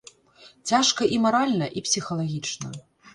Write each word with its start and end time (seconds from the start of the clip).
Цяжка 0.69 1.01
і 1.17 1.19
маральна, 1.25 1.67
і 1.81 1.83
псіхалагічна. 1.89 2.73